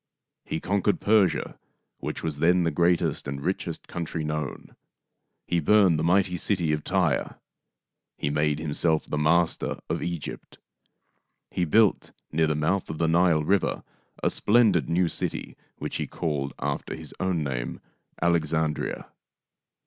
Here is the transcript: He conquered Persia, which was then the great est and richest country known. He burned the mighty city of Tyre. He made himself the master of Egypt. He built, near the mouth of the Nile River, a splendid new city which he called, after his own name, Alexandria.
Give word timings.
He 0.45 0.59
conquered 0.59 0.99
Persia, 0.99 1.59
which 1.99 2.23
was 2.23 2.39
then 2.39 2.63
the 2.63 2.71
great 2.71 3.03
est 3.03 3.27
and 3.31 3.39
richest 3.39 3.87
country 3.87 4.23
known. 4.23 4.75
He 5.45 5.59
burned 5.59 5.99
the 5.99 6.03
mighty 6.03 6.37
city 6.37 6.71
of 6.73 6.83
Tyre. 6.83 7.35
He 8.17 8.31
made 8.31 8.57
himself 8.57 9.05
the 9.05 9.19
master 9.19 9.77
of 9.91 10.01
Egypt. 10.01 10.57
He 11.51 11.65
built, 11.65 12.13
near 12.31 12.47
the 12.47 12.55
mouth 12.55 12.89
of 12.89 12.97
the 12.97 13.07
Nile 13.07 13.43
River, 13.43 13.83
a 14.23 14.31
splendid 14.31 14.89
new 14.89 15.07
city 15.07 15.55
which 15.77 15.97
he 15.97 16.07
called, 16.07 16.55
after 16.57 16.95
his 16.95 17.13
own 17.19 17.43
name, 17.43 17.79
Alexandria. 18.23 19.07